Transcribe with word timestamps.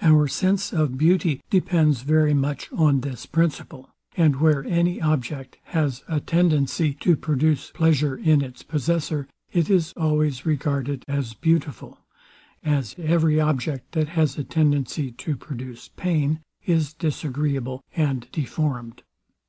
Our 0.00 0.28
sense 0.28 0.72
of 0.72 0.96
beauty 0.96 1.42
depends 1.50 2.02
very 2.02 2.34
much 2.34 2.70
on 2.72 3.00
this 3.00 3.26
principle; 3.26 3.90
and 4.16 4.36
where 4.36 4.62
any 4.64 5.02
object 5.02 5.58
has 5.74 6.04
atendency 6.06 6.94
to 7.00 7.16
produce 7.16 7.72
pleasure 7.72 8.16
in 8.16 8.42
its 8.42 8.62
possessor, 8.62 9.26
it 9.52 9.68
is 9.68 9.92
always 9.96 10.46
regarded 10.46 11.02
as 11.08 11.34
beautiful; 11.34 11.98
as 12.62 12.94
every 12.96 13.40
object, 13.40 13.90
that 13.90 14.10
has 14.10 14.38
a 14.38 14.44
tendency 14.44 15.10
to 15.10 15.36
produce 15.36 15.88
pain, 15.96 16.42
is 16.64 16.92
disagreeable 16.92 17.82
and 17.96 18.28
deformed. 18.30 19.02